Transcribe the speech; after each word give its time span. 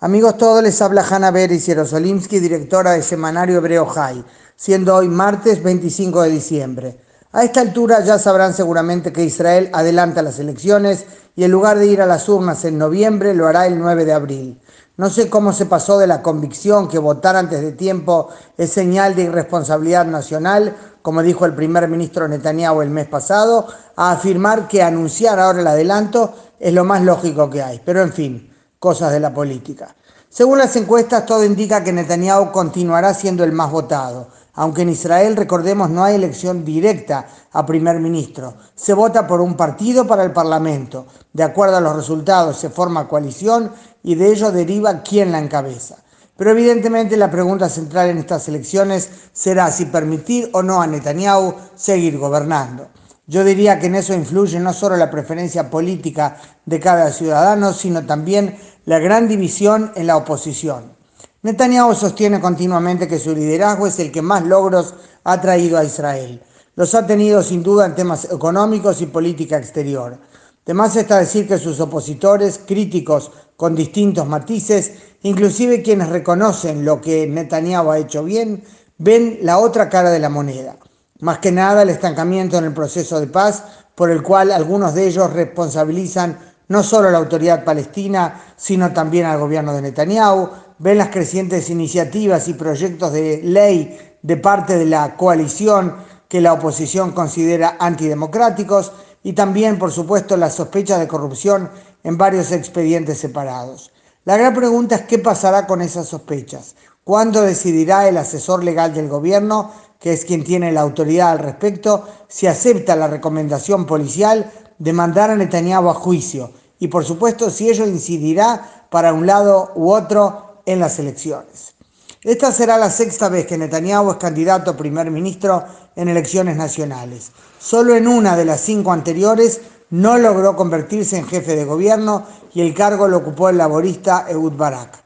Amigos 0.00 0.36
todos, 0.36 0.62
les 0.62 0.82
habla 0.82 1.02
Hanna 1.08 1.30
Beris 1.30 1.64
Yerosolimsky, 1.64 2.38
directora 2.38 2.90
del 2.90 3.02
semanario 3.02 3.56
Hebreo 3.56 3.86
High, 3.86 4.22
siendo 4.54 4.94
hoy 4.94 5.08
martes 5.08 5.62
25 5.62 6.20
de 6.20 6.28
diciembre. 6.28 7.00
A 7.32 7.44
esta 7.44 7.62
altura 7.62 8.04
ya 8.04 8.18
sabrán 8.18 8.52
seguramente 8.52 9.10
que 9.10 9.24
Israel 9.24 9.70
adelanta 9.72 10.20
las 10.20 10.38
elecciones 10.38 11.06
y 11.34 11.44
en 11.44 11.50
lugar 11.50 11.78
de 11.78 11.86
ir 11.86 12.02
a 12.02 12.06
las 12.06 12.28
urnas 12.28 12.66
en 12.66 12.76
noviembre 12.76 13.32
lo 13.32 13.46
hará 13.46 13.66
el 13.66 13.78
9 13.78 14.04
de 14.04 14.12
abril. 14.12 14.60
No 14.98 15.08
sé 15.08 15.30
cómo 15.30 15.54
se 15.54 15.64
pasó 15.64 15.96
de 15.96 16.06
la 16.06 16.20
convicción 16.20 16.88
que 16.88 16.98
votar 16.98 17.34
antes 17.34 17.62
de 17.62 17.72
tiempo 17.72 18.28
es 18.58 18.70
señal 18.70 19.14
de 19.14 19.22
irresponsabilidad 19.22 20.04
nacional, 20.04 20.76
como 21.00 21.22
dijo 21.22 21.46
el 21.46 21.54
primer 21.54 21.88
ministro 21.88 22.28
Netanyahu 22.28 22.82
el 22.82 22.90
mes 22.90 23.08
pasado, 23.08 23.66
a 23.96 24.12
afirmar 24.12 24.68
que 24.68 24.82
anunciar 24.82 25.40
ahora 25.40 25.62
el 25.62 25.66
adelanto 25.66 26.34
es 26.60 26.74
lo 26.74 26.84
más 26.84 27.02
lógico 27.02 27.48
que 27.48 27.62
hay. 27.62 27.80
Pero 27.82 28.02
en 28.02 28.12
fin 28.12 28.55
cosas 28.78 29.12
de 29.12 29.20
la 29.20 29.32
política. 29.32 29.94
Según 30.28 30.58
las 30.58 30.76
encuestas, 30.76 31.24
todo 31.24 31.44
indica 31.44 31.82
que 31.82 31.92
Netanyahu 31.92 32.52
continuará 32.52 33.14
siendo 33.14 33.44
el 33.44 33.52
más 33.52 33.70
votado, 33.70 34.28
aunque 34.56 34.82
en 34.82 34.88
Israel, 34.88 35.36
recordemos, 35.36 35.90
no 35.90 36.02
hay 36.02 36.14
elección 36.14 36.64
directa 36.64 37.26
a 37.52 37.66
primer 37.66 38.00
ministro. 38.00 38.54
Se 38.74 38.94
vota 38.94 39.26
por 39.26 39.42
un 39.42 39.54
partido 39.54 40.06
para 40.06 40.24
el 40.24 40.32
Parlamento. 40.32 41.06
De 41.32 41.42
acuerdo 41.42 41.76
a 41.76 41.80
los 41.82 41.94
resultados, 41.94 42.56
se 42.56 42.70
forma 42.70 43.06
coalición 43.06 43.70
y 44.02 44.14
de 44.14 44.30
ello 44.30 44.50
deriva 44.50 45.02
quién 45.02 45.30
la 45.30 45.40
encabeza. 45.40 45.96
Pero 46.38 46.50
evidentemente 46.50 47.18
la 47.18 47.30
pregunta 47.30 47.68
central 47.68 48.08
en 48.08 48.18
estas 48.18 48.48
elecciones 48.48 49.10
será 49.32 49.70
si 49.70 49.86
permitir 49.86 50.48
o 50.54 50.62
no 50.62 50.80
a 50.80 50.86
Netanyahu 50.86 51.54
seguir 51.74 52.18
gobernando. 52.18 52.88
Yo 53.26 53.44
diría 53.44 53.78
que 53.78 53.86
en 53.86 53.96
eso 53.96 54.14
influye 54.14 54.60
no 54.60 54.72
solo 54.72 54.96
la 54.96 55.10
preferencia 55.10 55.68
política 55.68 56.36
de 56.64 56.78
cada 56.78 57.10
ciudadano, 57.10 57.72
sino 57.72 58.06
también 58.06 58.56
la 58.86 58.98
gran 58.98 59.28
división 59.28 59.92
en 59.94 60.06
la 60.06 60.16
oposición. 60.16 60.96
Netanyahu 61.42 61.94
sostiene 61.94 62.40
continuamente 62.40 63.06
que 63.06 63.18
su 63.18 63.34
liderazgo 63.34 63.86
es 63.86 63.98
el 63.98 64.10
que 64.10 64.22
más 64.22 64.44
logros 64.44 64.94
ha 65.24 65.40
traído 65.40 65.76
a 65.76 65.84
Israel. 65.84 66.42
Los 66.76 66.94
ha 66.94 67.06
tenido 67.06 67.42
sin 67.42 67.62
duda 67.62 67.86
en 67.86 67.94
temas 67.94 68.24
económicos 68.30 69.00
y 69.02 69.06
política 69.06 69.56
exterior. 69.56 70.18
Además 70.64 70.96
está 70.96 71.18
decir 71.18 71.46
que 71.46 71.58
sus 71.58 71.80
opositores, 71.80 72.60
críticos 72.66 73.30
con 73.56 73.74
distintos 73.74 74.26
matices, 74.26 74.92
inclusive 75.22 75.82
quienes 75.82 76.08
reconocen 76.08 76.84
lo 76.84 77.00
que 77.00 77.26
Netanyahu 77.26 77.90
ha 77.90 77.98
hecho 77.98 78.22
bien, 78.24 78.62
ven 78.98 79.38
la 79.42 79.58
otra 79.58 79.88
cara 79.88 80.10
de 80.10 80.18
la 80.18 80.28
moneda. 80.28 80.76
Más 81.20 81.38
que 81.38 81.50
nada 81.50 81.82
el 81.82 81.90
estancamiento 81.90 82.58
en 82.58 82.64
el 82.64 82.74
proceso 82.74 83.18
de 83.18 83.26
paz, 83.26 83.64
por 83.94 84.10
el 84.10 84.22
cual 84.22 84.52
algunos 84.52 84.94
de 84.94 85.06
ellos 85.06 85.32
responsabilizan 85.32 86.38
no 86.68 86.82
solo 86.82 87.08
a 87.08 87.10
la 87.12 87.18
autoridad 87.18 87.64
palestina, 87.64 88.42
sino 88.56 88.92
también 88.92 89.26
al 89.26 89.38
gobierno 89.38 89.72
de 89.72 89.82
Netanyahu, 89.82 90.50
ven 90.78 90.98
las 90.98 91.08
crecientes 91.08 91.70
iniciativas 91.70 92.48
y 92.48 92.54
proyectos 92.54 93.12
de 93.12 93.40
ley 93.42 94.16
de 94.22 94.36
parte 94.36 94.76
de 94.76 94.86
la 94.86 95.16
coalición 95.16 95.96
que 96.28 96.40
la 96.40 96.52
oposición 96.52 97.12
considera 97.12 97.76
antidemocráticos 97.78 98.92
y 99.22 99.32
también, 99.32 99.78
por 99.78 99.92
supuesto, 99.92 100.36
la 100.36 100.50
sospecha 100.50 100.98
de 100.98 101.08
corrupción 101.08 101.70
en 102.02 102.18
varios 102.18 102.52
expedientes 102.52 103.18
separados. 103.18 103.92
La 104.24 104.36
gran 104.36 104.54
pregunta 104.54 104.96
es 104.96 105.02
qué 105.02 105.18
pasará 105.18 105.66
con 105.66 105.80
esas 105.82 106.08
sospechas. 106.08 106.74
¿Cuándo 107.04 107.42
decidirá 107.42 108.08
el 108.08 108.16
asesor 108.16 108.64
legal 108.64 108.92
del 108.92 109.08
gobierno 109.08 109.70
que 110.00 110.12
es 110.12 110.24
quien 110.24 110.44
tiene 110.44 110.72
la 110.72 110.82
autoridad 110.82 111.30
al 111.30 111.38
respecto, 111.38 112.06
si 112.28 112.46
acepta 112.46 112.96
la 112.96 113.08
recomendación 113.08 113.86
policial 113.86 114.50
de 114.78 114.92
mandar 114.92 115.30
a 115.30 115.36
Netanyahu 115.36 115.88
a 115.88 115.94
juicio 115.94 116.52
y 116.78 116.88
por 116.88 117.04
supuesto 117.04 117.50
si 117.50 117.68
ello 117.68 117.86
incidirá 117.86 118.86
para 118.90 119.12
un 119.12 119.26
lado 119.26 119.72
u 119.74 119.90
otro 119.92 120.60
en 120.66 120.80
las 120.80 120.98
elecciones. 120.98 121.74
Esta 122.22 122.50
será 122.50 122.76
la 122.76 122.90
sexta 122.90 123.28
vez 123.28 123.46
que 123.46 123.56
Netanyahu 123.56 124.10
es 124.10 124.16
candidato 124.16 124.72
a 124.72 124.76
primer 124.76 125.10
ministro 125.10 125.64
en 125.94 126.08
elecciones 126.08 126.56
nacionales. 126.56 127.30
Solo 127.58 127.94
en 127.94 128.08
una 128.08 128.36
de 128.36 128.44
las 128.44 128.60
cinco 128.60 128.92
anteriores 128.92 129.60
no 129.90 130.18
logró 130.18 130.56
convertirse 130.56 131.16
en 131.16 131.26
jefe 131.26 131.54
de 131.54 131.64
gobierno 131.64 132.24
y 132.52 132.62
el 132.62 132.74
cargo 132.74 133.06
lo 133.06 133.18
ocupó 133.18 133.48
el 133.48 133.58
laborista 133.58 134.26
Ehud 134.28 134.54
Barak. 134.56 135.04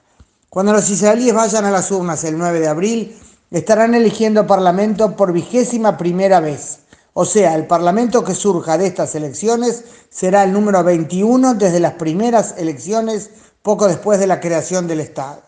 Cuando 0.49 0.73
los 0.73 0.89
israelíes 0.89 1.35
vayan 1.35 1.65
a 1.65 1.71
las 1.71 1.91
urnas 1.91 2.25
el 2.25 2.39
9 2.39 2.59
de 2.59 2.69
abril, 2.69 3.19
estarán 3.51 3.95
eligiendo 3.95 4.47
parlamento 4.47 5.15
por 5.15 5.33
vigésima 5.33 5.97
primera 5.97 6.41
vez. 6.41 6.81
O 7.23 7.27
sea, 7.27 7.55
el 7.55 7.67
parlamento 7.67 8.25
que 8.25 8.35
surja 8.35 8.79
de 8.79 8.87
estas 8.87 9.15
elecciones 9.15 9.85
será 10.09 10.43
el 10.43 10.55
número 10.55 10.83
21 10.83 11.53
desde 11.53 11.79
las 11.79 11.93
primeras 11.93 12.55
elecciones 12.57 13.29
poco 13.61 13.89
después 13.89 14.19
de 14.19 14.27
la 14.27 14.41
creación 14.41 14.89
del 14.89 15.01
Estado. 15.01 15.43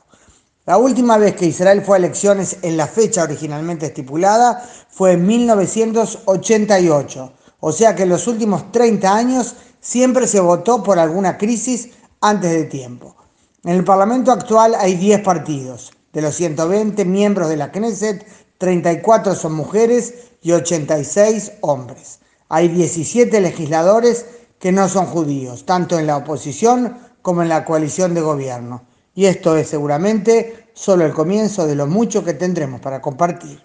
La 0.66 0.76
última 0.76 1.16
vez 1.16 1.34
que 1.34 1.46
Israel 1.46 1.80
fue 1.80 1.96
a 1.96 2.00
elecciones 2.00 2.58
en 2.60 2.76
la 2.76 2.86
fecha 2.86 3.22
originalmente 3.22 3.86
estipulada 3.86 4.62
fue 4.90 5.12
en 5.12 5.26
1988. 5.26 7.32
O 7.60 7.72
sea 7.72 7.94
que 7.94 8.02
en 8.02 8.10
los 8.10 8.26
últimos 8.26 8.70
30 8.70 9.10
años 9.10 9.54
siempre 9.80 10.26
se 10.26 10.40
votó 10.40 10.82
por 10.82 10.98
alguna 10.98 11.38
crisis 11.38 11.88
antes 12.20 12.50
de 12.50 12.64
tiempo. 12.64 13.16
En 13.64 13.76
el 13.76 13.84
Parlamento 13.84 14.30
actual 14.30 14.74
hay 14.74 14.96
10 14.96 15.22
partidos. 15.22 15.90
De 16.12 16.20
los 16.20 16.34
120 16.34 17.06
miembros 17.06 17.48
de 17.48 17.56
la 17.56 17.72
Knesset, 17.72 18.26
34 18.62 19.34
son 19.34 19.54
mujeres 19.54 20.14
y 20.40 20.52
86 20.52 21.54
hombres. 21.62 22.20
Hay 22.48 22.68
17 22.68 23.40
legisladores 23.40 24.24
que 24.60 24.70
no 24.70 24.88
son 24.88 25.06
judíos, 25.06 25.66
tanto 25.66 25.98
en 25.98 26.06
la 26.06 26.16
oposición 26.16 26.96
como 27.22 27.42
en 27.42 27.48
la 27.48 27.64
coalición 27.64 28.14
de 28.14 28.20
gobierno. 28.20 28.84
Y 29.16 29.24
esto 29.24 29.56
es 29.56 29.66
seguramente 29.66 30.68
solo 30.74 31.04
el 31.04 31.12
comienzo 31.12 31.66
de 31.66 31.74
lo 31.74 31.88
mucho 31.88 32.24
que 32.24 32.34
tendremos 32.34 32.80
para 32.80 33.02
compartir. 33.02 33.60